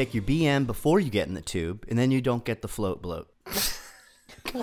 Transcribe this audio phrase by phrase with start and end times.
[0.00, 2.62] You take your BM before you get in the tube, and then you don't get
[2.62, 3.28] the float bloat.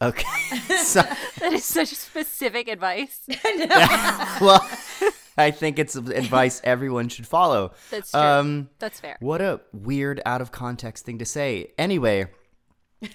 [0.00, 0.56] okay.
[0.82, 1.02] So,
[1.38, 3.20] That is such specific advice.
[3.28, 4.66] yeah, well,
[5.36, 7.74] I think it's advice everyone should follow.
[7.90, 8.20] That's true.
[8.20, 9.18] Um, That's fair.
[9.20, 11.72] What a weird, out of context thing to say.
[11.76, 12.28] Anyway,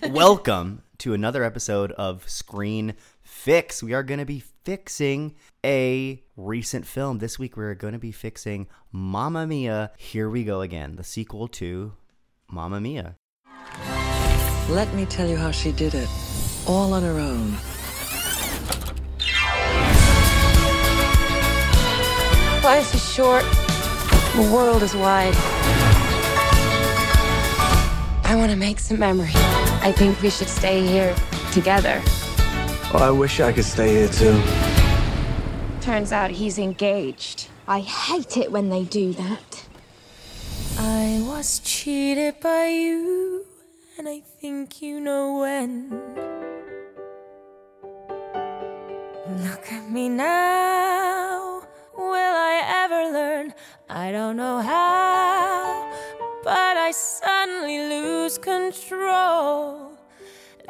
[0.07, 2.93] welcome to another episode of Screen
[3.35, 3.83] Fix.
[3.83, 7.19] We are going to be fixing a recent film.
[7.19, 9.91] This week, we're going to be fixing Mamma Mia.
[9.97, 11.93] Here we go again, the sequel to
[12.49, 13.17] Mamma Mia.
[14.69, 16.09] Let me tell you how she did it.
[16.65, 17.51] All on her own.
[22.63, 23.43] Life is short.
[24.35, 25.35] The world is wide.
[28.23, 29.35] I want to make some memories.
[29.35, 31.13] I think we should stay here
[31.51, 32.01] together.
[32.95, 34.41] Well, I wish I could stay here too.
[35.81, 37.49] Turns out he's engaged.
[37.67, 39.65] I hate it when they do that.
[40.79, 43.43] I was cheated by you,
[43.97, 45.89] and I think you know when.
[49.43, 51.63] Look at me now.
[51.97, 53.53] Will I ever learn?
[53.89, 55.91] I don't know how,
[56.45, 59.94] but I suddenly lose control.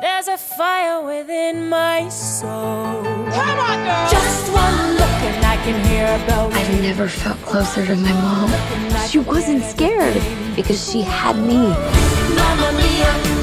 [0.01, 2.49] There's a fire within my soul.
[2.51, 4.09] Come on, girl!
[4.11, 6.49] Just one look and I can hear a bell.
[6.53, 9.07] I've never felt closer to my mom.
[9.07, 10.21] She wasn't scared
[10.55, 11.69] because she had me.
[12.35, 13.34] Mamma mia,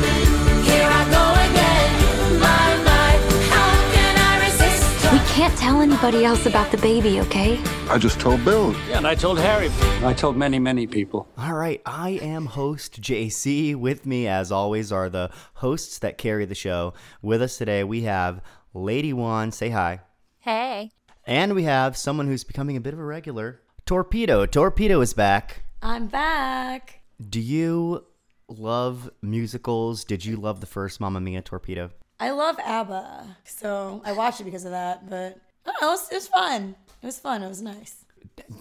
[5.32, 7.58] can't tell anybody else about the baby, okay?
[7.88, 8.72] I just told Bill.
[8.86, 9.70] Yeah, and I told Harry.
[10.06, 11.26] I told many, many people.
[11.38, 13.74] All right, I am host JC.
[13.74, 16.92] With me, as always, are the hosts that carry the show.
[17.22, 18.42] With us today, we have
[18.74, 19.52] Lady One.
[19.52, 20.00] Say hi.
[20.40, 20.90] Hey.
[21.26, 23.62] And we have someone who's becoming a bit of a regular.
[23.86, 24.44] Torpedo.
[24.44, 25.64] Torpedo is back.
[25.80, 27.00] I'm back.
[27.26, 28.04] Do you
[28.48, 30.04] love musicals?
[30.04, 31.90] Did you love the first Mamma Mia Torpedo?
[32.22, 35.10] I love ABBA, so I watched it because of that.
[35.10, 36.76] But I don't know, it was, it was fun.
[37.02, 37.42] It was fun.
[37.42, 38.04] It was nice.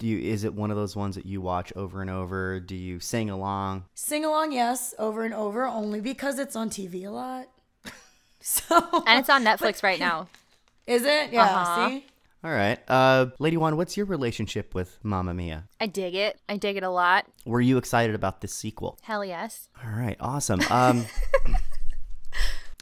[0.00, 2.58] Do you, is it one of those ones that you watch over and over?
[2.58, 3.84] Do you sing along?
[3.94, 7.46] Sing along, yes, over and over, only because it's on TV a lot.
[8.40, 10.26] so And it's on Netflix right now.
[10.88, 11.32] is it?
[11.32, 11.44] Yeah.
[11.44, 11.88] Uh-huh.
[11.88, 12.04] See,
[12.42, 12.80] All right.
[12.88, 15.68] Uh, Lady One, what's your relationship with Mamma Mia?
[15.80, 16.36] I dig it.
[16.48, 17.26] I dig it a lot.
[17.46, 18.98] Were you excited about this sequel?
[19.02, 19.68] Hell yes.
[19.84, 20.60] All right, awesome.
[20.68, 21.06] Um,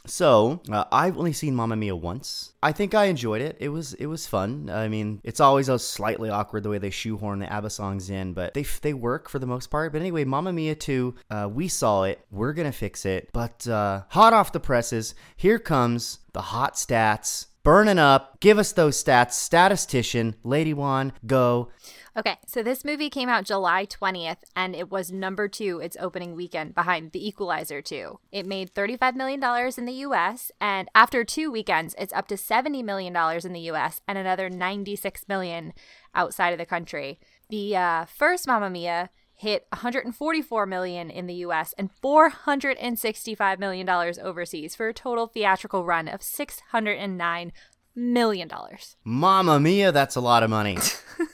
[0.05, 2.53] so uh, I've only seen Mamma Mia once.
[2.63, 3.57] I think I enjoyed it.
[3.59, 4.69] It was it was fun.
[4.71, 8.33] I mean, it's always a slightly awkward the way they shoehorn the ABBA songs in,
[8.33, 9.91] but they they work for the most part.
[9.91, 12.25] But anyway, Mamma Mia two, uh, we saw it.
[12.31, 13.29] We're gonna fix it.
[13.33, 17.47] But uh, hot off the presses, here comes the hot stats.
[17.63, 18.39] Burning up.
[18.39, 19.33] Give us those stats.
[19.33, 21.69] Statistician, Lady One, go.
[22.17, 26.35] Okay, so this movie came out July 20th and it was number two its opening
[26.35, 28.19] weekend behind The Equalizer 2.
[28.33, 29.41] It made $35 million
[29.77, 34.01] in the US, and after two weekends, it's up to $70 million in the US
[34.09, 35.71] and another 96 million
[36.13, 37.17] outside of the country.
[37.49, 44.19] The uh, first Mamma Mia hit 144 million in the US and 465 million dollars
[44.19, 47.53] overseas for a total theatrical run of 609
[47.95, 48.97] million dollars.
[49.05, 50.77] Mamma Mia, that's a lot of money.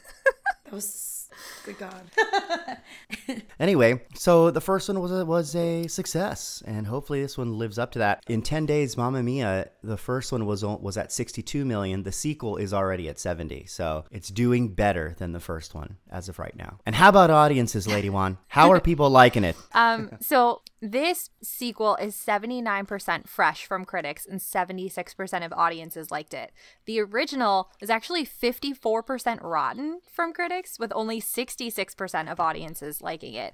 [0.67, 1.29] that was
[1.67, 2.11] good God.
[3.59, 7.79] Anyway, so the first one was a, was a success, and hopefully this one lives
[7.79, 8.23] up to that.
[8.27, 12.03] In ten days, Mamma Mia, the first one was was at sixty two million.
[12.03, 16.29] The sequel is already at seventy, so it's doing better than the first one as
[16.29, 16.77] of right now.
[16.85, 18.37] And how about audiences, Lady One?
[18.47, 19.55] How are people liking it?
[19.77, 26.51] Um, so this sequel is 79% fresh from critics and 76% of audiences liked it.
[26.85, 31.19] The original was actually 54% rotten from critics with only
[31.59, 33.53] 66% of audiences liking it.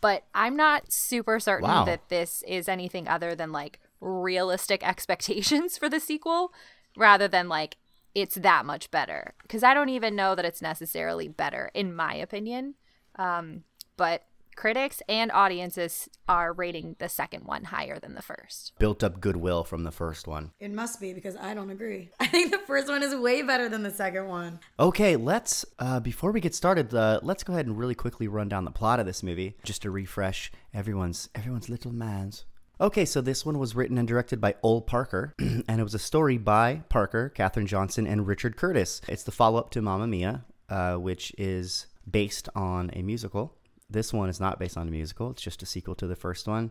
[0.00, 1.84] But I'm not super certain Wow.
[1.84, 6.52] that this is anything other than like realistic expectations for the sequel
[6.96, 7.76] rather than like
[8.14, 12.14] it's that much better because I don't even know that it's necessarily better in my
[12.14, 12.74] opinion.
[13.16, 13.62] Um,
[13.96, 14.24] but
[14.56, 18.72] critics and audiences are rating the second one higher than the first.
[18.78, 20.52] Built up goodwill from the first one.
[20.60, 22.10] It must be because I don't agree.
[22.20, 24.60] I think the first one is way better than the second one.
[24.78, 28.48] Okay, let's uh, before we get started, uh, let's go ahead and really quickly run
[28.48, 32.44] down the plot of this movie just to refresh everyone's everyone's little minds.
[32.80, 36.00] Okay, so this one was written and directed by Ol Parker, and it was a
[36.00, 39.00] story by Parker, Catherine Johnson, and Richard Curtis.
[39.06, 43.54] It's the follow-up to Mamma Mia, uh, which is based on a musical.
[43.92, 46.48] This one is not based on a musical; it's just a sequel to the first
[46.48, 46.70] one.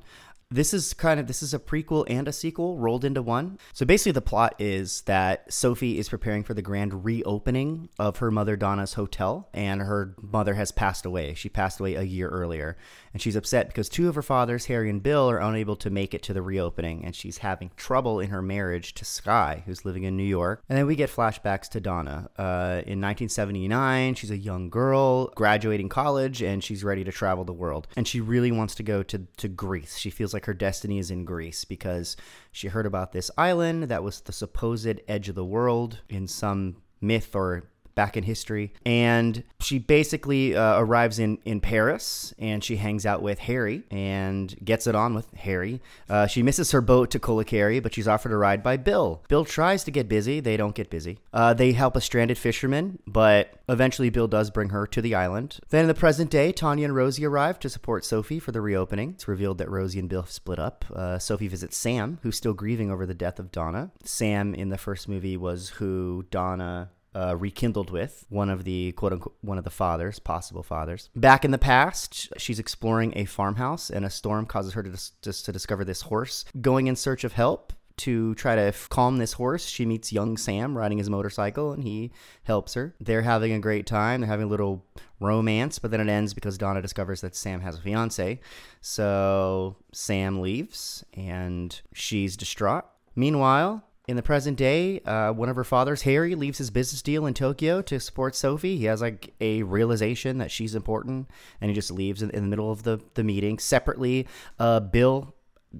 [0.51, 3.57] This is kind of this is a prequel and a sequel rolled into one.
[3.74, 8.30] So basically the plot is that Sophie is preparing for the grand reopening of her
[8.30, 11.33] mother Donna's hotel and her mother has passed away.
[11.33, 12.77] She passed away a year earlier
[13.13, 16.13] and she's upset because two of her fathers, Harry and Bill, are unable to make
[16.13, 20.03] it to the reopening and she's having trouble in her marriage to Sky, who's living
[20.03, 20.63] in New York.
[20.68, 22.30] And then we get flashbacks to Donna.
[22.38, 27.53] Uh, in 1979, she's a young girl graduating college and she's ready to travel the
[27.53, 27.88] world.
[27.95, 29.98] And she really wants to go to, to Greece.
[29.98, 32.15] She feels like her destiny is in Greece because
[32.51, 36.77] she heard about this island that was the supposed edge of the world in some
[36.99, 38.73] myth or back in history.
[38.85, 44.53] And she basically uh, arrives in, in Paris and she hangs out with Harry and
[44.63, 45.81] gets it on with Harry.
[46.09, 49.23] Uh, she misses her boat to Kalokairi, but she's offered a ride by Bill.
[49.27, 51.19] Bill tries to get busy, they don't get busy.
[51.33, 55.59] Uh, they help a stranded fisherman, but eventually Bill does bring her to the island.
[55.69, 59.11] Then in the present day, Tanya and Rosie arrive to support Sophie for the reopening.
[59.11, 60.85] It's revealed that Rosie and Bill split up.
[60.93, 63.91] Uh, Sophie visits Sam, who's still grieving over the death of Donna.
[64.03, 69.13] Sam in the first movie was who Donna uh, rekindled with one of the quote
[69.13, 71.10] unquote one of the fathers, possible fathers.
[71.16, 75.12] Back in the past, she's exploring a farmhouse, and a storm causes her to dis-
[75.22, 76.46] just to discover this horse.
[76.60, 80.38] Going in search of help to try to f- calm this horse, she meets young
[80.38, 82.12] Sam riding his motorcycle, and he
[82.44, 82.96] helps her.
[83.00, 84.22] They're having a great time.
[84.22, 84.86] They're having a little
[85.19, 88.40] romance, but then it ends because Donna discovers that Sam has a fiance.
[88.80, 92.86] So Sam leaves, and she's distraught.
[93.16, 97.25] Meanwhile, in the present day, uh, one of her fathers, Harry, leaves his business deal
[97.25, 98.77] in Tokyo to support Sophie.
[98.77, 102.50] He has like a realization that she's important, and he just leaves in, in the
[102.50, 103.59] middle of the, the meeting.
[103.59, 104.27] Separately,
[104.57, 105.36] uh, Bill,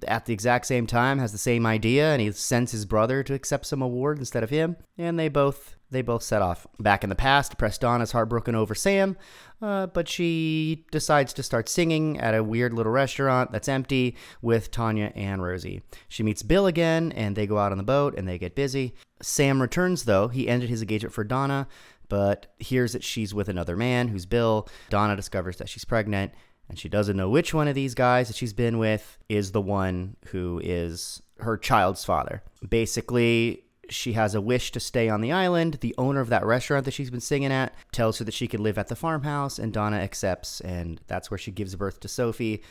[0.08, 3.34] at the exact same time, has the same idea, and he sends his brother to
[3.34, 6.66] accept some award instead of him, and they both they both set off.
[6.80, 9.18] Back in the past, Prestana is heartbroken over Sam,
[9.62, 14.72] uh, but she decides to start singing at a weird little restaurant that's empty with
[14.72, 15.82] Tanya and Rosie.
[16.08, 18.96] She meets Bill again, and they go out on the boat and they get busy.
[19.22, 20.30] Sam returns, though.
[20.30, 21.68] He ended his engagement for Donna,
[22.10, 24.68] but hears that she's with another man who's Bill.
[24.90, 26.32] Donna discovers that she's pregnant,
[26.70, 29.62] and she doesn't know which one of these guys that she's been with is the
[29.62, 32.44] one who is her child's father.
[32.68, 35.80] Basically, she has a wish to stay on the island.
[35.82, 38.64] The owner of that restaurant that she's been singing at tells her that she can
[38.64, 42.64] live at the farmhouse, and Donna accepts, and that's where she gives birth to Sophie.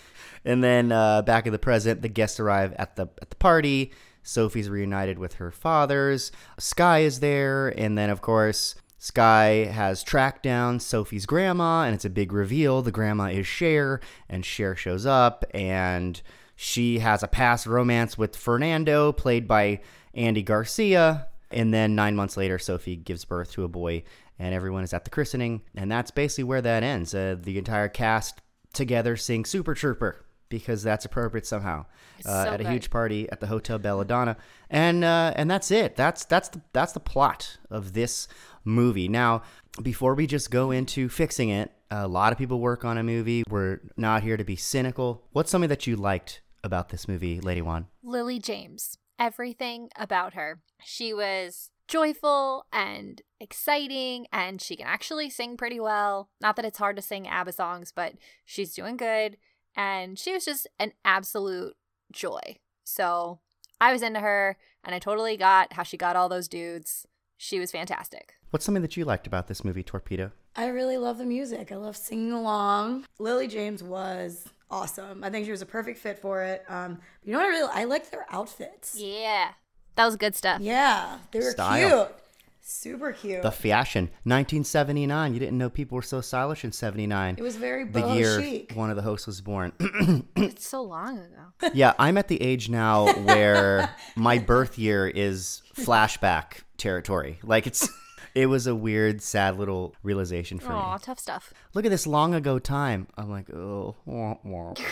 [0.45, 3.93] And then uh, back in the present, the guests arrive at the at the party.
[4.23, 6.33] Sophie's reunited with her fathers.
[6.59, 8.75] Sky is there, and then of course.
[9.03, 12.83] Sky has tracked down Sophie's grandma, and it's a big reveal.
[12.83, 16.21] The grandma is Cher, and Cher shows up, and
[16.63, 19.81] she has a past romance with Fernando, played by
[20.13, 21.27] Andy Garcia.
[21.51, 24.03] And then nine months later, Sophie gives birth to a boy,
[24.39, 25.63] and everyone is at the christening.
[25.75, 27.15] And that's basically where that ends.
[27.15, 28.43] Uh, the entire cast
[28.75, 31.87] together sing Super Trooper because that's appropriate somehow
[32.27, 32.73] uh, so at a good.
[32.73, 34.37] huge party at the Hotel Belladonna,
[34.69, 35.97] and uh, and that's it.
[35.97, 38.29] That's that's the that's the plot of this
[38.67, 39.09] movie.
[39.09, 39.45] Now,
[39.83, 43.45] before we just go into fixing it, a lot of people work on a movie.
[43.49, 45.23] We're not here to be cynical.
[45.33, 47.87] What's something that you liked about this movie, Lady One?
[48.03, 48.99] Lily James.
[49.19, 50.61] Everything about her.
[50.83, 56.31] She was joyful and exciting, and she can actually sing pretty well.
[56.41, 58.15] Not that it's hard to sing ABBA songs, but
[58.45, 59.37] she's doing good.
[59.77, 61.75] And she was just an absolute
[62.13, 62.59] joy.
[62.85, 63.41] So
[63.81, 67.07] I was into her, and I totally got how she got all those dudes.
[67.37, 68.35] She was fantastic.
[68.51, 70.33] What's something that you liked about this movie, Torpedo?
[70.57, 71.71] I really love the music.
[71.73, 73.07] I love singing along.
[73.19, 75.23] Lily James was awesome.
[75.25, 76.65] I think she was a perfect fit for it.
[76.69, 78.95] Um, you know what I really I like their outfits.
[78.99, 79.51] Yeah.
[79.97, 80.61] That was good stuff.
[80.61, 82.05] Yeah, they were Style.
[82.07, 82.17] cute.
[82.63, 83.43] Super cute.
[83.43, 85.35] The fashion, 1979.
[85.35, 87.35] You didn't know people were so stylish in 79.
[87.39, 88.73] it was very the boho year chic.
[88.75, 89.73] one of the hosts was born.
[90.37, 91.71] It's so long ago.
[91.75, 97.41] yeah, I'm at the age now where my birth year is flashback territory.
[97.43, 97.89] Like it's
[98.35, 100.75] it was a weird, sad little realization for me.
[100.77, 101.01] Aw, me.
[101.03, 101.53] tough stuff.
[101.75, 103.07] Look at this long ago time.
[103.17, 103.97] I'm like, oh.
[104.05, 104.75] wah, wah.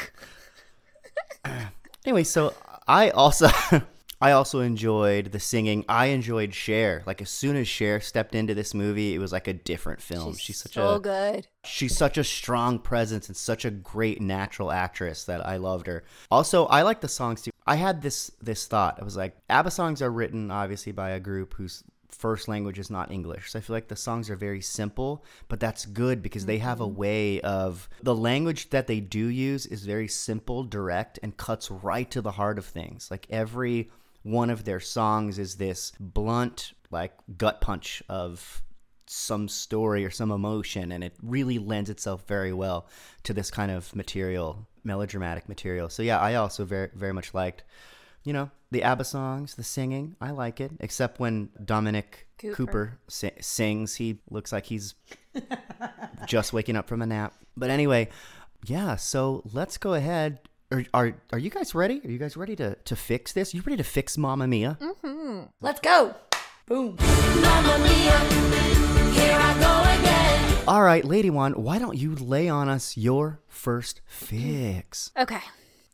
[2.04, 2.54] anyway, so
[2.86, 3.48] I also
[4.20, 5.84] I also enjoyed the singing.
[5.88, 7.02] I enjoyed Cher.
[7.06, 10.34] Like as soon as Cher stepped into this movie, it was like a different film.
[10.34, 11.46] She's, such so a good.
[11.64, 16.02] she's such a strong presence and such a great natural actress that I loved her.
[16.30, 17.52] Also, I like the songs too.
[17.66, 18.98] I had this this thought.
[19.00, 22.90] I was like, ABBA songs are written obviously by a group whose first language is
[22.90, 23.50] not English.
[23.50, 26.80] So I feel like the songs are very simple, but that's good because they have
[26.80, 26.96] a mm-hmm.
[26.96, 32.10] way of the language that they do use is very simple, direct, and cuts right
[32.10, 33.10] to the heart of things.
[33.10, 33.90] Like every
[34.22, 38.62] one of their songs is this blunt, like gut punch of
[39.06, 42.86] some story or some emotion and it really lends itself very well
[43.22, 45.88] to this kind of material melodramatic material.
[45.88, 47.64] So yeah, I also very very much liked,
[48.24, 50.16] you know, the ABBA songs, the singing.
[50.20, 52.54] I like it, except when Dominic Cooper.
[52.56, 53.94] Cooper, si- sings.
[53.96, 54.94] He looks like he's
[56.26, 57.34] just waking up from a nap.
[57.56, 58.08] But anyway,
[58.66, 58.96] yeah.
[58.96, 60.40] So let's go ahead.
[60.70, 62.00] Are, are are you guys ready?
[62.04, 63.54] Are you guys ready to to fix this?
[63.54, 64.76] You ready to fix Mamma Mia?
[64.80, 65.44] Mm-hmm.
[65.62, 66.14] Let's go.
[66.66, 66.98] Boom.
[70.68, 75.10] All right, Lady One, why don't you lay on us your first fix?
[75.18, 75.40] Okay.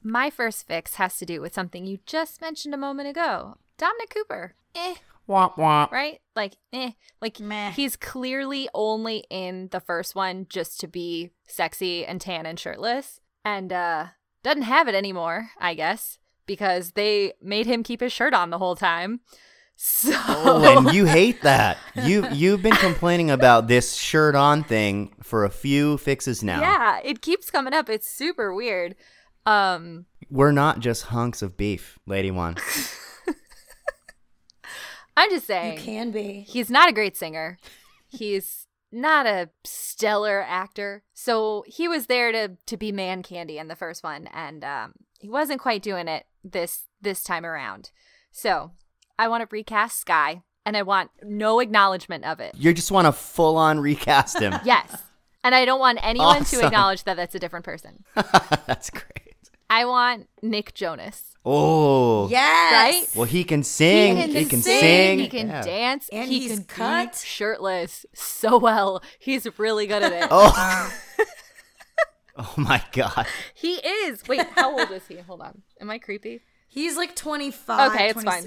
[0.06, 3.56] My first fix has to do with something you just mentioned a moment ago.
[3.78, 4.54] Dominic Cooper.
[4.74, 4.96] Eh.
[5.26, 5.90] Womp womp.
[5.90, 6.20] Right?
[6.36, 6.90] Like, eh.
[7.22, 7.70] Like, Meh.
[7.70, 13.20] he's clearly only in the first one just to be sexy and tan and shirtless.
[13.46, 14.08] And, uh,
[14.42, 18.58] doesn't have it anymore, I guess, because they made him keep his shirt on the
[18.58, 19.20] whole time.
[19.76, 20.12] So.
[20.28, 21.78] Oh, and you hate that.
[21.96, 26.60] You you've been complaining about this shirt on thing for a few fixes now.
[26.60, 27.88] Yeah, it keeps coming up.
[27.88, 28.94] It's super weird.
[29.46, 32.56] Um, We're not just hunks of beef, Lady One.
[35.16, 35.74] I'm just saying.
[35.74, 35.96] You saying.
[35.96, 36.44] can be.
[36.48, 37.58] He's not a great singer.
[38.08, 41.02] He's not a stellar actor.
[41.14, 44.94] So he was there to to be man candy in the first one, and um,
[45.20, 47.90] he wasn't quite doing it this this time around.
[48.32, 48.72] So
[49.18, 52.54] I want to recast Sky, and I want no acknowledgement of it.
[52.58, 54.54] You just want to full on recast him.
[54.64, 55.00] Yes,
[55.44, 56.60] and I don't want anyone Awesome.
[56.60, 58.02] to acknowledge that that's a different person.
[58.66, 59.04] That's great.
[59.70, 61.36] I want Nick Jonas.
[61.44, 62.28] Oh.
[62.28, 62.72] Yes.
[62.72, 63.16] Right?
[63.16, 64.16] Well, he can sing.
[64.16, 65.18] He can, sing.
[65.18, 65.62] He can Yeah.
[65.62, 66.08] dance.
[66.10, 67.12] And he he's can cut.
[67.12, 69.02] be shirtless so well.
[69.18, 70.28] He's really good at it.
[70.30, 70.92] Oh.
[72.36, 73.26] oh my God.
[73.54, 74.26] He is.
[74.28, 75.16] Wait, how old is he?
[75.18, 75.62] Hold on.
[75.80, 76.40] Am I creepy?
[76.68, 78.44] He's like 25, Okay, it's fine.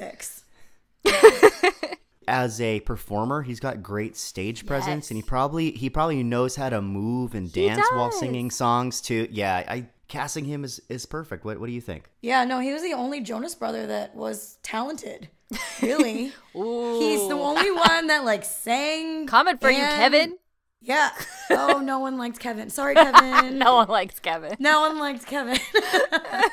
[2.27, 6.67] As a performer, he's got great stage presence, and he probably he probably knows how
[6.69, 9.29] to move and dance while singing songs too.
[9.31, 11.43] Yeah, I casting him is is perfect.
[11.45, 12.09] What what do you think?
[12.21, 15.29] Yeah, no, he was the only Jonas brother that was talented.
[15.81, 16.33] Really.
[16.53, 19.27] He's the only one that like sang.
[19.27, 20.37] Comment for you, and- Kevin.
[20.81, 21.09] Yeah.
[21.51, 22.69] Oh, no one liked Kevin.
[22.69, 23.57] Sorry, Kevin.
[23.59, 24.55] No one likes Kevin.
[24.59, 25.57] No one liked Kevin.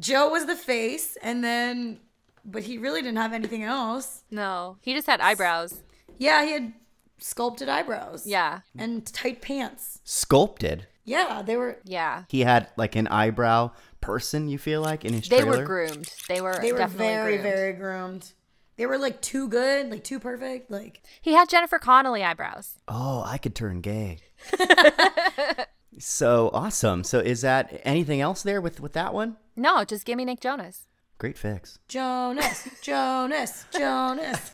[0.00, 1.98] Joe was the face, and then,
[2.44, 4.22] but he really didn't have anything else.
[4.30, 5.82] No, he just had eyebrows.
[6.18, 6.72] Yeah, he had
[7.18, 8.26] sculpted eyebrows.
[8.26, 10.00] Yeah, And tight pants.
[10.04, 10.86] Sculpted.
[11.08, 11.78] Yeah, they were.
[11.84, 12.24] yeah.
[12.28, 14.48] He had like an eyebrow person.
[14.48, 15.58] You feel like in his They trailer.
[15.60, 16.12] were groomed.
[16.28, 16.58] They were.
[16.60, 17.42] They were very, groomed.
[17.42, 18.32] very groomed.
[18.76, 20.70] They were like too good, like too perfect.
[20.70, 22.74] Like He had Jennifer Connelly eyebrows.
[22.86, 24.18] Oh, I could turn gay.
[25.98, 27.02] so awesome.
[27.04, 29.36] So is that anything else there with with that one?
[29.56, 30.86] No, just give me Nick Jonas.
[31.18, 31.78] Great fix.
[31.88, 34.52] Jonas, Jonas, Jonas.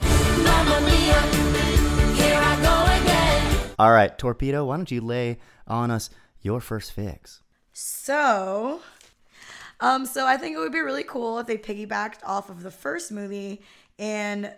[3.79, 4.65] All right, torpedo.
[4.67, 6.09] Why don't you lay on us
[6.45, 7.41] your first fix?
[7.73, 8.81] So,
[9.81, 12.71] um, so I think it would be really cool if they piggybacked off of the
[12.71, 13.63] first movie,
[13.99, 14.53] and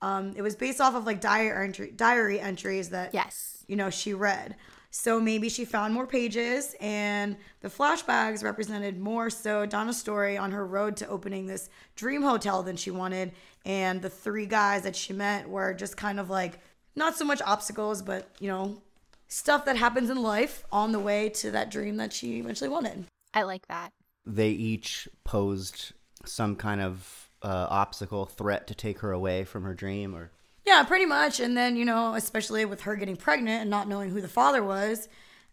[0.00, 3.64] um, it was based off of like diary entry, diary entries that Yes.
[3.66, 4.56] you know she read.
[4.90, 10.50] So maybe she found more pages, and the flashbacks represented more so Donna's story on
[10.52, 13.32] her road to opening this dream hotel than she wanted,
[13.66, 16.60] and the three guys that she met were just kind of like
[16.96, 18.80] not so much obstacles, but you know
[19.28, 23.04] stuff that happens in life on the way to that dream that she eventually wanted.
[23.32, 23.92] I like that.
[24.26, 25.92] They each posed
[26.24, 30.30] some kind of uh, obstacle, threat to take her away from her dream, or
[30.66, 31.40] Yeah, pretty much.
[31.40, 34.62] And then, you know, especially with her getting pregnant and not knowing who the father
[34.64, 35.08] was,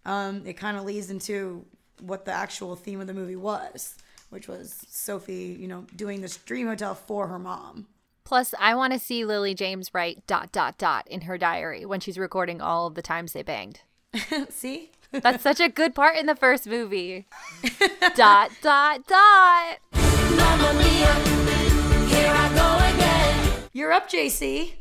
[0.05, 1.65] um, it kind of leads into
[2.01, 3.95] what the actual theme of the movie was,
[4.29, 7.87] which was Sophie, you know, doing this dream hotel for her mom.
[8.25, 11.99] Plus, I want to see Lily James write dot dot dot in her diary when
[11.99, 13.81] she's recording all of the times they banged.
[14.49, 14.89] See?
[15.11, 17.27] That's such a good part in the first movie.
[18.15, 19.77] dot dot dot.
[23.73, 24.73] You're up, JC.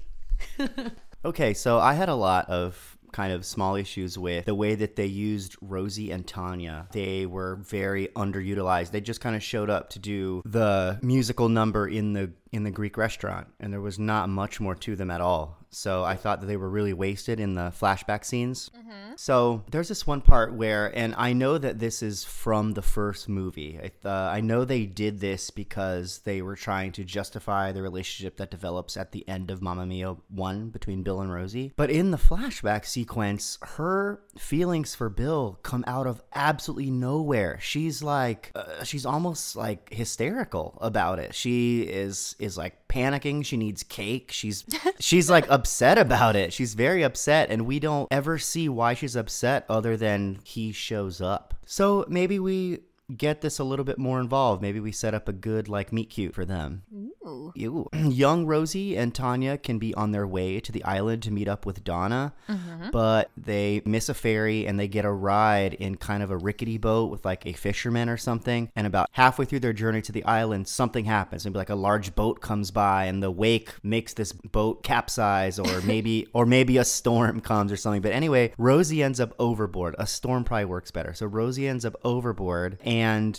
[1.24, 4.96] Okay, so I had a lot of kind of small issues with the way that
[4.96, 6.88] they used Rosie and Tanya.
[6.90, 8.90] They were very underutilized.
[8.90, 12.70] They just kind of showed up to do the musical number in the in the
[12.70, 15.63] Greek restaurant, and there was not much more to them at all.
[15.74, 18.70] So I thought that they were really wasted in the flashback scenes.
[19.16, 23.28] So there's this one part where, and I know that this is from the first
[23.28, 23.78] movie.
[23.82, 28.36] I, uh, I know they did this because they were trying to justify the relationship
[28.38, 31.72] that develops at the end of Mamma Mia 1 between Bill and Rosie.
[31.76, 37.58] But in the flashback sequence, her feelings for Bill come out of absolutely nowhere.
[37.60, 41.34] She's like, uh, she's almost like hysterical about it.
[41.34, 43.44] She is is like panicking.
[43.44, 44.30] She needs cake.
[44.32, 44.64] She's
[44.98, 46.52] she's like upset about it.
[46.52, 51.22] She's very upset, and we don't ever see why she's upset other than he shows
[51.22, 51.54] up.
[51.64, 52.80] So maybe we
[53.16, 54.62] get this a little bit more involved.
[54.62, 56.82] Maybe we set up a good like meet cute for them.
[56.94, 57.52] Ooh.
[57.54, 57.88] Ew.
[57.94, 61.66] Young Rosie and Tanya can be on their way to the island to meet up
[61.66, 62.90] with Donna, mm-hmm.
[62.90, 66.78] but they miss a ferry and they get a ride in kind of a rickety
[66.78, 68.70] boat with like a fisherman or something.
[68.74, 71.44] And about halfway through their journey to the island, something happens.
[71.44, 75.80] Maybe like a large boat comes by and the wake makes this boat capsize, or
[75.84, 78.02] maybe or maybe a storm comes or something.
[78.02, 79.94] But anyway, Rosie ends up overboard.
[79.98, 81.12] A storm probably works better.
[81.14, 82.93] So Rosie ends up overboard and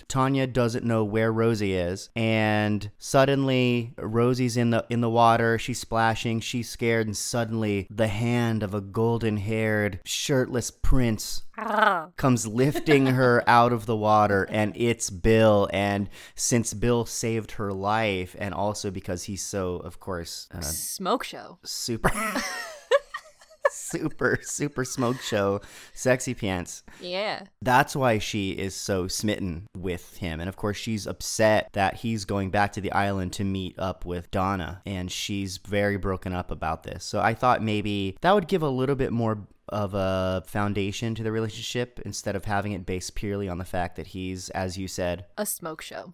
[0.08, 2.10] Tanya doesn't know where Rosie is.
[2.16, 8.08] And suddenly Rosie's in the in the water, she's splashing, she's scared, and suddenly the
[8.08, 11.44] hand of a golden haired, shirtless prince
[12.18, 17.72] comes lifting her out of the water and it's Bill and since Bill saved her
[17.72, 21.60] life and also because he's so of course uh, Smoke show.
[21.64, 22.12] super
[23.98, 25.62] super super smoke show
[25.94, 27.44] sexy pants Yeah.
[27.62, 30.40] that's why she is so smitten with him.
[30.40, 34.06] And of course, she's upset that he's going back to the island to meet up
[34.06, 34.82] with Donna.
[34.86, 37.04] And she's very broken up about this.
[37.04, 41.24] So I thought maybe that would give a little bit more of a foundation to
[41.24, 44.88] the relationship instead of having it based purely on the fact that he's, as you
[44.88, 46.14] said, A smoke show.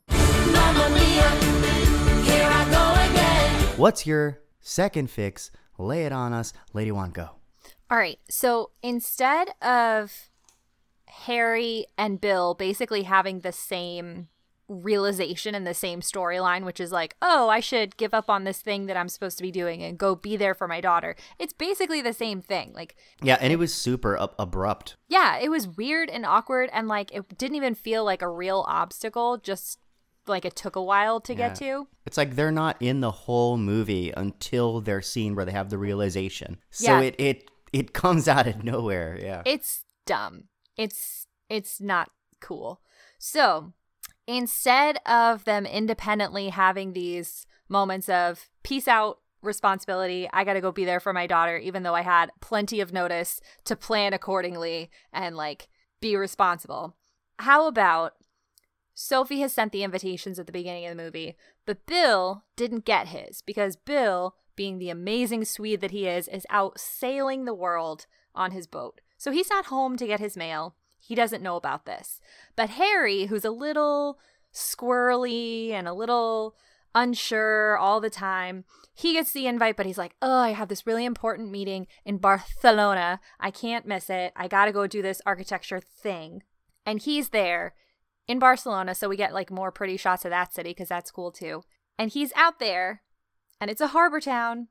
[3.77, 5.51] what's your second fix?
[5.77, 6.53] Lay it on us.
[6.73, 7.31] Lady One, go.
[7.91, 8.19] All right.
[8.29, 10.29] So instead of
[11.07, 14.29] Harry and Bill basically having the same
[14.69, 18.61] realization and the same storyline, which is like, oh, I should give up on this
[18.61, 21.17] thing that I'm supposed to be doing and go be there for my daughter.
[21.37, 22.71] It's basically the same thing.
[22.73, 24.95] Like, Yeah, and it was super ab- abrupt.
[25.09, 28.63] yeah, it was weird and awkward and like it didn't even feel like a real
[28.65, 29.79] obstacle, just
[30.25, 31.87] like it took a while to get to.
[32.05, 35.77] It's like they're not in the whole movie until their scene where they have the
[35.77, 36.59] realization.
[36.69, 37.01] So Yeah.
[37.01, 39.17] it, it it comes out of nowhere.
[39.21, 39.41] Yeah.
[39.45, 40.45] It's dumb.
[40.77, 42.81] It's it's not cool.
[43.19, 43.73] So,
[44.27, 50.71] instead of them independently having these moments of peace out responsibility, I got to go
[50.71, 54.89] be there for my daughter even though I had plenty of notice to plan accordingly
[55.11, 55.67] and like
[55.99, 56.95] be responsible.
[57.39, 58.13] How about
[58.93, 63.07] Sophie has sent the invitations at the beginning of the movie, but Bill didn't get
[63.07, 68.05] his because Bill, being the amazing Swede that he is, is out sailing the world
[68.35, 69.01] on his boat.
[69.17, 70.75] So he's not home to get his mail.
[70.99, 72.19] He doesn't know about this.
[72.55, 74.19] But Harry, who's a little
[74.53, 76.55] squirrely and a little
[76.93, 80.85] unsure all the time, he gets the invite, but he's like, Oh, I have this
[80.85, 83.19] really important meeting in Barcelona.
[83.39, 84.33] I can't miss it.
[84.35, 86.43] I got to go do this architecture thing.
[86.85, 87.73] And he's there
[88.27, 91.31] in Barcelona, so we get like more pretty shots of that city because that's cool
[91.31, 91.63] too.
[91.97, 93.01] And he's out there,
[93.61, 94.67] and it's a harbor town,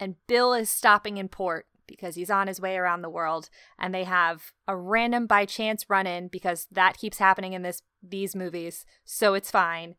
[0.00, 3.94] and Bill is stopping in port because he's on his way around the world, and
[3.94, 8.34] they have a random by chance run in because that keeps happening in this these
[8.34, 9.94] movies, so it's fine.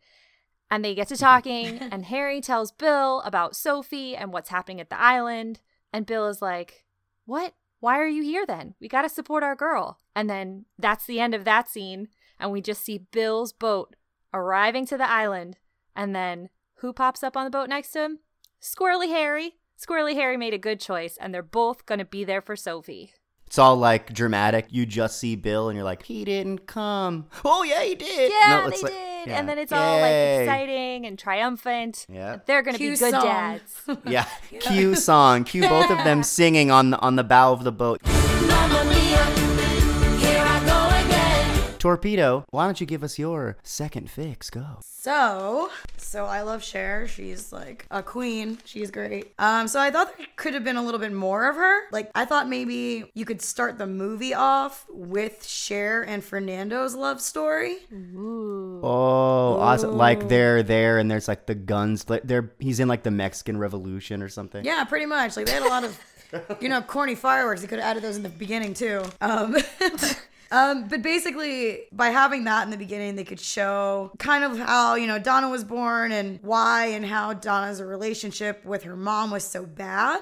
[0.69, 4.89] And they get to talking, and Harry tells Bill about Sophie and what's happening at
[4.89, 5.61] the island,
[5.93, 6.83] and Bill is like,
[7.25, 7.53] "What?
[7.79, 8.75] Why are you here then?
[8.81, 12.09] We got to support our girl." And then that's the end of that scene
[12.43, 13.95] and we just see Bill's boat
[14.33, 15.57] arriving to the island.
[15.95, 18.19] And then who pops up on the boat next to him?
[18.63, 19.55] Squirrely Harry.
[19.77, 23.11] Squirrely Harry made a good choice, and they're both going to be there for Sophie.
[23.45, 24.67] It's all like dramatic.
[24.69, 27.27] You just see Bill and you're like, he didn't come.
[27.45, 28.31] Oh yeah, he did.
[28.31, 29.27] Yeah, No, they like- did.
[29.27, 29.37] yeah.
[29.39, 32.07] And then it's all like exciting and triumphant.
[32.09, 32.39] Yeah.
[32.47, 33.23] They're going to be good song.
[33.23, 33.81] dads.
[34.07, 34.25] Yeah.
[34.59, 35.43] Cue song.
[35.43, 38.01] Cue both of them singing on the on the bow of the boat.
[41.83, 44.49] Torpedo, why don't you give us your second fix?
[44.49, 44.79] Go.
[44.79, 47.09] So, so I love Cher.
[47.09, 48.57] She's like a queen.
[48.63, 49.33] She's great.
[49.37, 51.89] Um, so I thought there could have been a little bit more of her.
[51.91, 57.19] Like I thought maybe you could start the movie off with Cher and Fernando's love
[57.19, 57.79] story.
[57.91, 58.79] Ooh.
[58.81, 59.97] Oh, awesome!
[59.97, 62.09] Like they're there, and there's like the guns.
[62.09, 64.63] like, They're he's in like the Mexican Revolution or something.
[64.63, 65.35] Yeah, pretty much.
[65.35, 65.99] Like they had a lot of,
[66.61, 67.59] you know, corny fireworks.
[67.59, 69.03] They could have added those in the beginning too.
[69.19, 69.57] Um,
[70.51, 74.95] um, but basically, by having that in the beginning, they could show kind of how
[74.95, 79.43] you know Donna was born and why and how Donna's relationship with her mom was
[79.43, 80.21] so bad.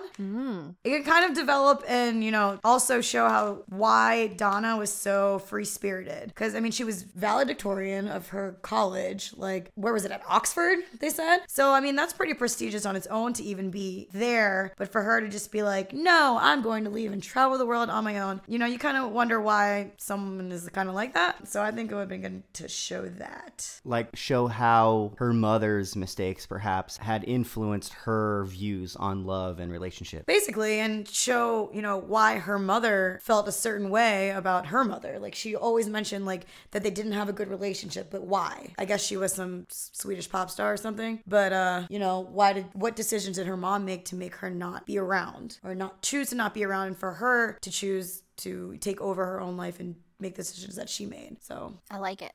[0.83, 5.39] It could kind of develop and you know also show how why Donna was so
[5.39, 6.29] free spirited.
[6.29, 9.33] Because I mean, she was valedictorian of her college.
[9.35, 10.79] Like, where was it at Oxford?
[10.99, 11.39] They said.
[11.47, 14.73] So I mean, that's pretty prestigious on its own to even be there.
[14.77, 17.65] But for her to just be like, no, I'm going to leave and travel the
[17.65, 18.41] world on my own.
[18.47, 21.47] You know, you kind of wonder why someone someone is kind of like that.
[21.47, 23.79] So I think it would have been good to show that.
[23.85, 30.25] Like, show how her mother's mistakes perhaps had influenced her views on love and relationship.
[30.25, 35.17] Basically, and show, you know, why her mother felt a certain way about her mother.
[35.17, 38.73] Like she always mentioned like that they didn't have a good relationship, but why?
[38.77, 41.21] I guess she was some Swedish pop star or something.
[41.25, 44.49] But uh, you know, why did what decisions did her mom make to make her
[44.49, 48.23] not be around or not choose to not be around and for her to choose
[48.41, 51.37] to take over her own life and make the decisions that she made.
[51.41, 52.31] So I like it.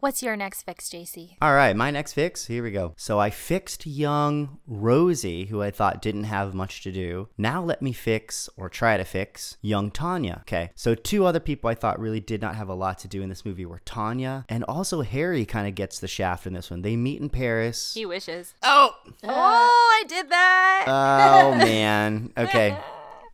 [0.00, 0.36] Mamma mia, here I go again.
[0.36, 1.36] What's your next fix, JC?
[1.42, 2.46] All right, my next fix.
[2.46, 2.94] Here we go.
[2.96, 7.28] So I fixed young Rosie, who I thought didn't have much to do.
[7.36, 10.38] Now let me fix or try to fix young Tanya.
[10.42, 13.22] Okay, so two other people I thought really did not have a lot to do
[13.22, 15.44] in this movie were Tanya and also Harry.
[15.44, 16.82] Kind of gets the shaft in this one.
[16.82, 17.94] They meet in Paris.
[17.94, 18.54] He wishes.
[18.62, 20.84] Oh, Oh, I did that.
[20.86, 22.32] oh man.
[22.36, 22.76] Okay.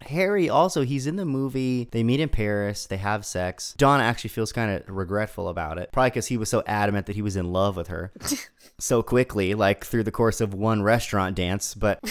[0.07, 1.89] Harry also he's in the movie.
[1.91, 2.87] They meet in Paris.
[2.87, 3.75] They have sex.
[3.79, 7.17] John actually feels kind of regretful about it, probably because he was so adamant that
[7.17, 8.13] he was in love with her
[8.79, 11.75] so quickly, like through the course of one restaurant dance.
[11.75, 12.01] But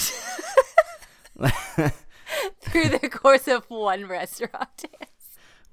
[2.62, 5.12] Through the course of one restaurant dance.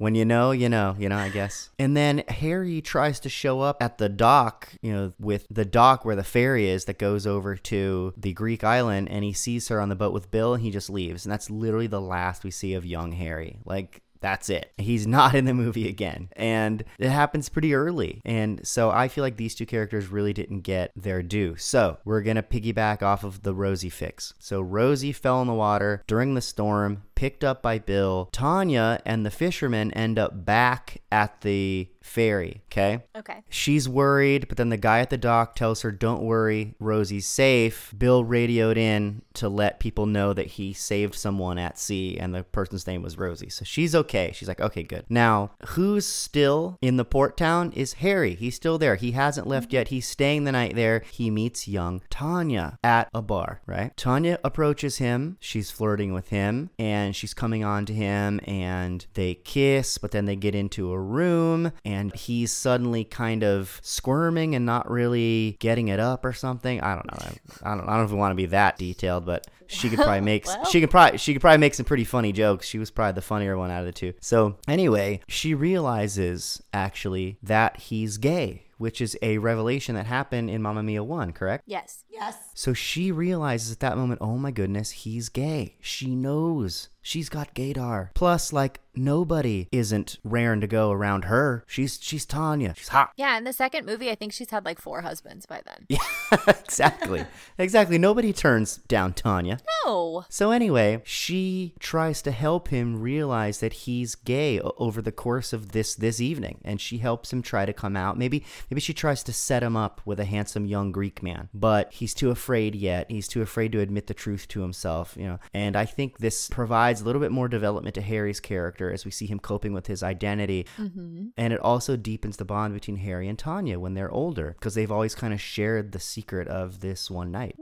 [0.01, 1.69] When you know, you know, you know, I guess.
[1.79, 6.07] And then Harry tries to show up at the dock, you know, with the dock
[6.07, 9.79] where the ferry is that goes over to the Greek island, and he sees her
[9.79, 11.27] on the boat with Bill, and he just leaves.
[11.27, 13.59] And that's literally the last we see of young Harry.
[13.67, 14.73] Like, that's it.
[14.79, 16.29] He's not in the movie again.
[16.37, 18.21] And it happens pretty early.
[18.25, 21.57] And so I feel like these two characters really didn't get their due.
[21.57, 24.35] So we're going to piggyback off of the Rosie fix.
[24.39, 28.31] So Rosie fell in the water during the storm, picked up by Bill.
[28.33, 32.63] Tanya and the fisherman end up back at the ferry.
[32.73, 33.03] Okay.
[33.15, 33.43] Okay.
[33.49, 37.93] She's worried, but then the guy at the dock tells her, Don't worry, Rosie's safe.
[37.97, 42.43] Bill radioed in to let people know that he saved someone at sea, and the
[42.43, 43.51] person's name was Rosie.
[43.51, 44.33] So she's okay.
[44.35, 45.05] She's like, Okay, good.
[45.09, 48.35] Now, who's still in the port town is Harry.
[48.35, 48.97] He's still there.
[48.97, 49.77] He hasn't left mm-hmm.
[49.77, 49.89] yet.
[49.89, 51.01] He's staying the night there.
[51.11, 53.97] He meets young Tanya at a bar, right?
[53.97, 55.37] Tanya approaches him.
[55.41, 60.27] She's flirting with him, and she's coming on to him, and they kiss, but then
[60.27, 65.89] they get into a room, and he's suddenly kind of squirming and not really getting
[65.89, 66.81] it up or something.
[66.81, 67.19] I don't know.
[67.21, 67.89] I, I don't.
[67.89, 70.47] I don't know if we want to be that detailed, but she could probably make
[70.71, 72.67] she could probably she could probably make some pretty funny jokes.
[72.67, 74.13] She was probably the funnier one out of the two.
[74.21, 78.67] So anyway, she realizes actually that he's gay.
[78.79, 81.65] Which is a revelation that happened in Mamma Mia 1, correct?
[81.67, 82.03] Yes.
[82.09, 82.35] yes.
[82.55, 85.77] So she realizes at that moment, oh my goodness, he's gay.
[85.83, 86.89] She knows.
[87.03, 88.09] She's got gaydar.
[88.15, 91.65] Plus, like, nobody isn't raring to go around her.
[91.67, 92.75] She's she's Tanya.
[92.77, 93.13] She's hot.
[93.17, 95.87] Yeah, in the second movie, I think she's had like four husbands by then.
[95.89, 95.99] Yeah,
[96.49, 97.25] exactly.
[97.59, 97.99] exactly.
[97.99, 99.59] Nobody turns down Tanya.
[99.85, 100.25] No.
[100.29, 105.73] So anyway, she tries to help him realize that he's gay over the course of
[105.73, 108.19] this this evening, and she helps him try to come out.
[108.19, 111.93] Maybe maybe she tries to set him up with a handsome young Greek man, but
[111.93, 113.11] he's too afraid yet.
[113.11, 115.39] He's too afraid to admit the truth to himself, you know.
[115.55, 119.11] And I think this provides a little bit more development to Harry's character as we
[119.11, 121.27] see him coping with his identity, mm-hmm.
[121.37, 124.93] and it also deepens the bond between Harry and Tanya when they're older because they've
[124.93, 127.57] always kind of shared the secret of this one night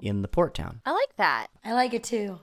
[0.00, 0.80] in the port town.
[0.86, 1.48] I like that.
[1.64, 2.38] I like it too.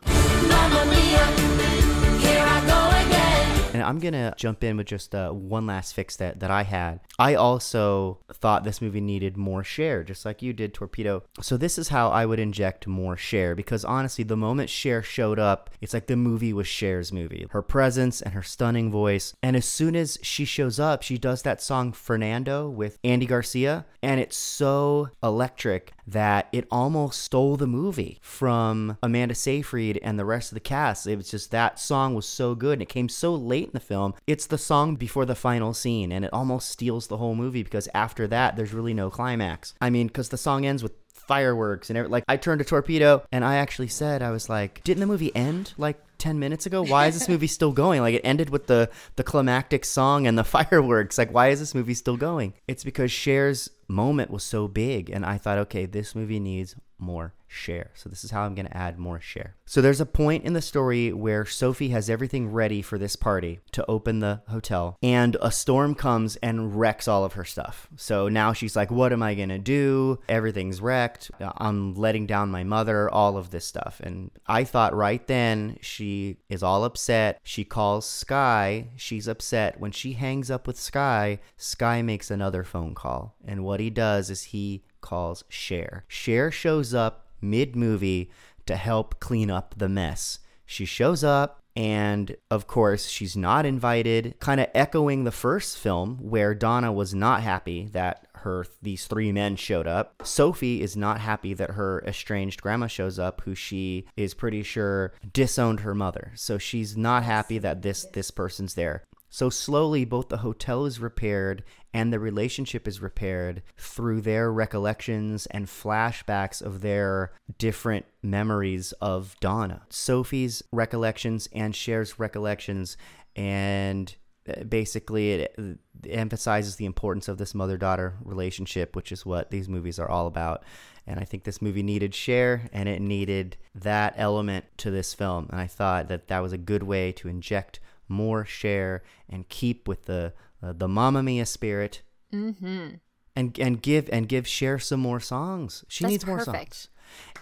[3.74, 7.00] And I'm gonna jump in with just uh, one last fix that that I had.
[7.18, 11.24] I also thought this movie needed more Cher, just like you did, Torpedo.
[11.42, 15.40] So this is how I would inject more Cher, because honestly, the moment Cher showed
[15.40, 17.48] up, it's like the movie was Cher's movie.
[17.52, 21.44] Her presence and her stunning voice, and as soon as she shows up, she does
[21.44, 27.67] that song Fernando with Andy Garcia, and it's so electric that it almost stole the
[27.67, 31.08] movie from Amanda Seyfried and the rest of the cast.
[31.08, 33.80] It was just that song was so good and it came so late in the
[33.80, 34.13] film.
[34.28, 37.88] It's the song before the final scene and it almost steals the whole movie because
[37.93, 39.74] after that there's really no climax.
[39.82, 40.93] I mean, cuz the song ends with
[41.32, 44.84] fireworks and every, like I turned to Torpedo and I actually said I was like,
[44.84, 46.84] didn't the movie end like 10 minutes ago?
[46.84, 48.02] Why is this movie still going?
[48.02, 51.17] Like it ended with the the climactic song and the fireworks.
[51.17, 52.54] Like why is this movie still going?
[52.67, 57.34] It's because Cher's moment was so big and I thought, okay, this movie needs more
[57.54, 57.92] Cher.
[57.96, 59.56] So this is how I'm going to add more Cher.
[59.66, 63.60] So there's a point in the story where Sophie has everything ready for this party
[63.74, 67.90] to open the hotel and a storm comes and wrecks all of her stuff.
[67.98, 70.20] So now she's like, what am I going to do?
[70.30, 71.30] Everything's wrecked.
[71.42, 74.00] I'm letting down my mother, all of this stuff.
[74.02, 77.40] And I thought right then she is all upset.
[77.44, 78.88] She calls Sky.
[78.96, 79.78] She's upset.
[79.78, 83.36] When she hangs up with Sky, Sky makes another phone call.
[83.46, 86.06] And what he does is he calls Cher.
[86.08, 88.32] Cher shows up mid movie
[88.65, 90.39] to help clean up the mess.
[90.65, 96.17] She shows up, And of course, she's not invited, kind of echoing the first film
[96.22, 100.22] where Donna was not happy that her these three men showed up.
[100.24, 105.13] Sophie is not happy that her estranged grandma shows up who she is pretty sure
[105.32, 106.32] disowned her mother.
[106.36, 109.04] So she's not happy that this this person's there.
[109.30, 111.63] So slowly both the hotel is repaired
[111.94, 119.36] and the relationship is repaired through their recollections and flashbacks of their different memories of
[119.40, 119.82] Donna.
[119.90, 122.98] Sophie's recollections and Cher's recollections
[123.36, 124.16] and
[124.48, 130.00] uh, basically it, emphasizes the importance of this mother-daughter relationship which is what these movies
[130.00, 130.64] are all about
[131.06, 135.48] and i think this movie needed Cher and it needed that element to this film
[135.52, 139.88] and i thought that that was a good way to inject more Cher and keep
[139.88, 142.02] with the uh, the Mamma Mia spirit.
[142.34, 142.95] Mm-hmm.
[143.36, 145.86] And and give and give Cher some more songs.
[145.88, 146.89] She That's needs more songs.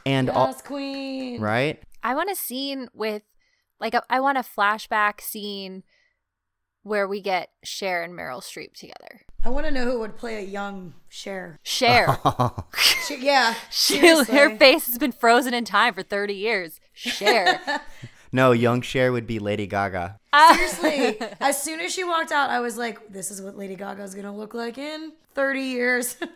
[0.06, 1.42] And all, queen.
[1.42, 1.82] right?
[2.04, 3.24] I want a scene with,
[3.80, 5.84] like, a, I want a flashback scene
[6.84, 9.22] where we get Cher and Meryl Streep together.
[9.44, 11.60] I want to know who would play a young Cher.
[11.64, 12.18] Cher.
[13.06, 16.80] She, yeah, She, her face has been frozen in time for 30 years.
[16.94, 17.60] Cher.
[18.32, 20.20] no, young Cher would be Lady Gaga.
[20.54, 24.04] Seriously, as soon as she walked out, I was like, "This is what Lady Gaga
[24.04, 26.18] is gonna look like in 30 years."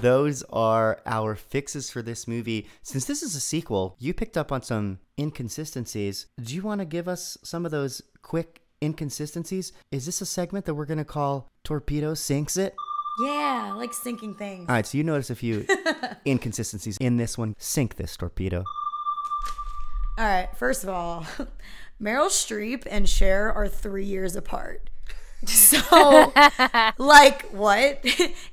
[0.00, 2.66] Those are our fixes for this movie.
[2.82, 6.26] Since this is a sequel, you picked up on some inconsistencies.
[6.42, 9.72] Do you want to give us some of those quick inconsistencies?
[9.92, 12.74] Is this a segment that we're going to call Torpedo Sinks It?
[13.22, 14.68] Yeah, like sinking things.
[14.68, 15.66] All right, so you notice a few
[16.26, 17.54] inconsistencies in this one.
[17.58, 18.64] Sink this torpedo.
[20.18, 21.24] All right, first of all,
[22.02, 24.90] Meryl Streep and Cher are three years apart.
[25.46, 26.30] So,
[26.98, 28.04] like, what?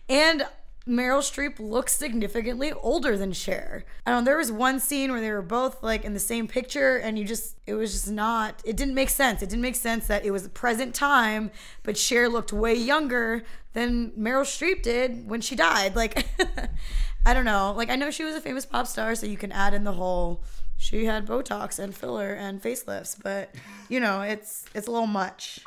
[0.07, 0.45] and
[0.87, 3.83] Meryl Streep looks significantly older than Cher.
[4.05, 6.97] I don't there was one scene where they were both like in the same picture,
[6.97, 9.41] and you just, it was just not, it didn't make sense.
[9.41, 11.51] It didn't make sense that it was the present time,
[11.83, 15.95] but Cher looked way younger than Meryl Streep did when she died.
[15.95, 16.27] Like,
[17.25, 17.73] I don't know.
[17.75, 19.93] Like, I know she was a famous pop star, so you can add in the
[19.93, 20.43] whole
[20.77, 23.53] she had Botox and filler and facelifts, but
[23.89, 25.59] you know, it's it's a little much.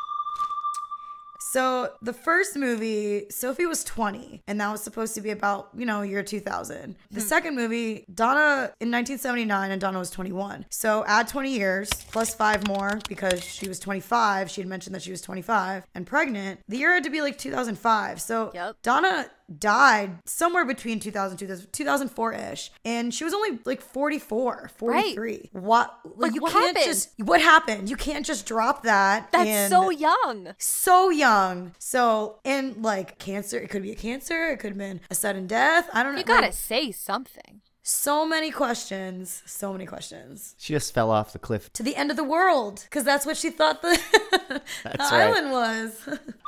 [1.53, 5.85] So the first movie, Sophie was 20, and that was supposed to be about, you
[5.85, 6.95] know, year 2000.
[7.11, 7.27] The hmm.
[7.27, 10.67] second movie, Donna in 1979, and Donna was 21.
[10.71, 14.49] So add 20 years plus five more because she was 25.
[14.49, 16.61] She had mentioned that she was 25 and pregnant.
[16.69, 18.21] The year had to be like 2005.
[18.21, 18.77] So Yep.
[18.83, 19.27] Donna
[19.59, 21.37] died somewhere between 2000
[21.73, 26.85] 2004 ish and she was only like 44 43 what Like, you what can't happened?
[26.85, 30.55] just what happened you can't just drop that That's and- so young.
[30.59, 35.01] so young so and like cancer it could be a cancer it could have been
[35.11, 37.61] a sudden death i don't know You gotta like, say something.
[37.83, 41.73] so many questions so many questions She just fell off the cliff.
[41.73, 43.99] to the end of the world because that's what she thought the,
[44.49, 45.23] the That's right.
[45.29, 46.09] island was.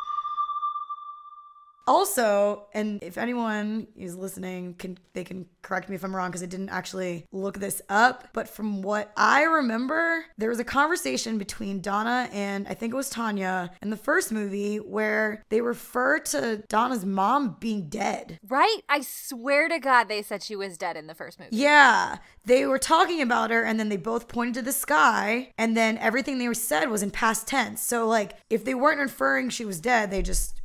[1.86, 6.42] also, and if anyone is listening, can they can correct me if I'm wrong because
[6.42, 8.28] I didn't actually look this up.
[8.32, 12.96] But from what I remember, there was a conversation between Donna and I think it
[12.96, 18.38] was Tanya in the first movie where they refer to Donna's mom being dead.
[18.48, 18.80] Right?
[18.88, 21.56] I swear to God, they said she was dead in the first movie.
[21.56, 25.76] Yeah, they were talking about her, and then they both pointed to the sky, and
[25.76, 27.82] then everything they were said was in past tense.
[27.82, 30.61] So, like, if they weren't inferring she was dead, they just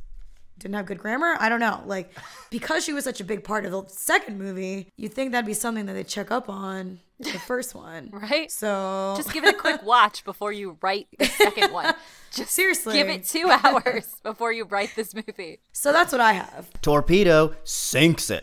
[0.58, 1.36] didn't have good grammar.
[1.38, 1.82] I don't know.
[1.86, 2.12] Like,
[2.50, 5.54] because she was such a big part of the second movie, you'd think that'd be
[5.54, 8.50] something that they check up on the first one, Right?
[8.50, 11.94] So, Just give it a quick watch before you write the second one.
[12.32, 15.60] Just seriously, give it two hours before you write this movie.
[15.72, 16.68] So that's what I have.
[16.82, 18.42] Torpedo sinks it.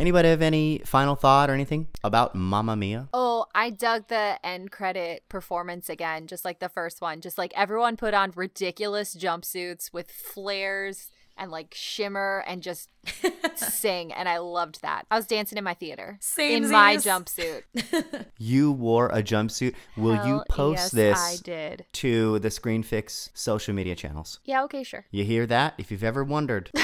[0.00, 3.08] Anybody have any final thought or anything about Mamma Mia?
[3.14, 7.20] Oh, I dug the end credit performance again, just like the first one.
[7.20, 12.88] Just like everyone put on ridiculous jumpsuits with flares and like shimmer and just
[13.54, 14.12] sing.
[14.12, 15.06] And I loved that.
[15.12, 17.62] I was dancing in my theater in my jumpsuit.
[18.36, 19.74] You wore a jumpsuit.
[19.96, 21.86] Will you post yes, this I did.
[21.94, 24.40] to the Screen Fix social media channels?
[24.44, 25.06] Yeah, okay, sure.
[25.12, 25.74] You hear that?
[25.78, 26.70] If you've ever wondered.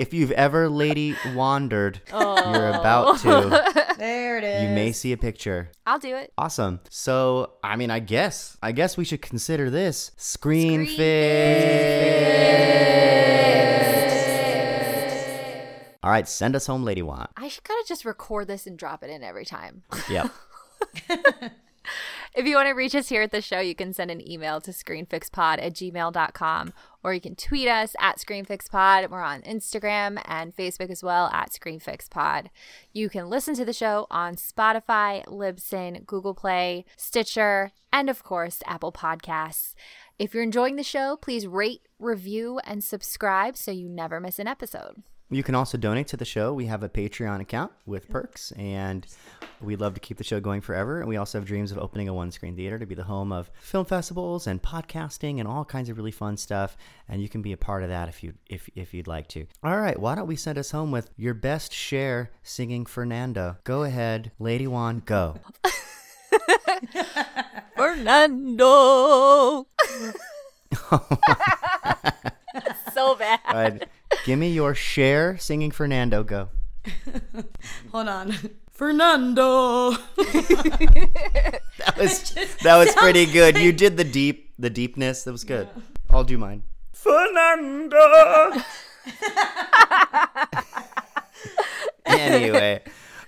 [0.00, 2.80] if you've ever lady wandered, you're oh.
[2.80, 3.86] about to.
[4.00, 4.62] There it is.
[4.62, 5.70] You may see a picture.
[5.86, 6.32] I'll do it.
[6.38, 6.80] Awesome.
[6.88, 12.40] So, I mean, I guess, I guess we should consider this Screen, Screen Fix.
[16.02, 17.28] All right, send us home, Lady Want.
[17.36, 19.82] I should gotta just record this and drop it in every time.
[20.08, 20.30] Yep.
[22.34, 24.60] If you want to reach us here at the show, you can send an email
[24.60, 26.72] to screenfixpod at gmail.com
[27.02, 29.10] or you can tweet us at screenfixpod.
[29.10, 32.46] We're on Instagram and Facebook as well at screenfixpod.
[32.92, 38.62] You can listen to the show on Spotify, Libsyn, Google Play, Stitcher, and of course,
[38.66, 39.74] Apple Podcasts.
[40.18, 44.46] If you're enjoying the show, please rate, review, and subscribe so you never miss an
[44.46, 45.02] episode.
[45.32, 46.52] You can also donate to the show.
[46.52, 49.06] We have a Patreon account with perks, and
[49.60, 50.98] we'd love to keep the show going forever.
[50.98, 53.30] And we also have dreams of opening a one screen theater to be the home
[53.30, 56.76] of film festivals and podcasting and all kinds of really fun stuff.
[57.08, 59.46] And you can be a part of that if you if if you'd like to.
[59.62, 63.58] All right, why don't we send us home with your best Cher singing Fernando?
[63.62, 65.36] Go ahead, Lady One, go.
[67.76, 69.68] Fernando.
[72.92, 73.40] so bad.
[73.46, 73.88] All right,
[74.30, 76.22] give me your Cher singing Fernando.
[76.22, 76.50] Go.
[77.90, 78.32] Hold on.
[78.70, 79.90] Fernando.
[81.80, 83.56] That was that was pretty good.
[83.56, 85.24] You did the deep the deepness.
[85.24, 85.66] That was good.
[86.10, 86.62] I'll do mine.
[86.92, 88.52] Fernando.
[92.04, 92.82] anyway,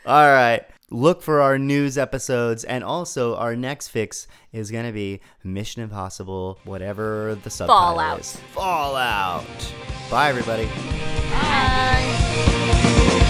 [0.04, 0.66] all right.
[0.92, 6.58] Look for our news episodes, and also our next fix is gonna be Mission Impossible,
[6.64, 8.20] whatever the subtitle Fallout.
[8.20, 8.36] is.
[8.52, 9.72] Fallout.
[10.10, 10.66] Bye, everybody.
[11.30, 13.28] Bye.